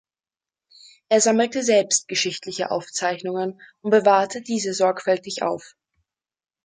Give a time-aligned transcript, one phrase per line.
[1.09, 5.75] Er sammelte selbst geschichtliche Aufzeichnungen und bewahrte diese sorgfältig auf.